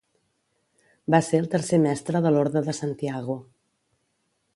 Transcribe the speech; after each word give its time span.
Va 1.15 1.19
ser 1.27 1.41
el 1.43 1.49
tercer 1.55 1.79
mestre 1.83 2.21
de 2.27 2.31
l'Orde 2.37 2.63
de 2.71 2.75
Santiago. 2.79 3.37